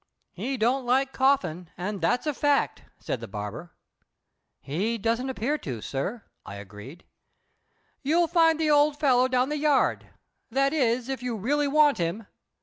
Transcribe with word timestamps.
"He 0.33 0.57
don't 0.57 0.83
like 0.83 1.13
Coffin, 1.13 1.69
and 1.77 2.01
that's 2.01 2.25
a 2.25 2.33
fact," 2.33 2.85
said 2.97 3.19
the 3.19 3.27
barber. 3.27 3.71
"He 4.59 4.97
don't 4.97 5.29
appear 5.29 5.59
to, 5.59 5.79
sir," 5.79 6.23
I 6.43 6.55
agreed. 6.55 7.03
"You'll 8.01 8.25
find 8.27 8.59
the 8.59 8.71
old 8.71 8.97
fellow 8.99 9.27
down 9.27 9.49
the 9.49 9.57
yard. 9.59 10.09
That 10.49 10.73
is, 10.73 11.07
if 11.07 11.21
you 11.21 11.35
really 11.37 11.67
want 11.67 11.99
him." 11.99 12.25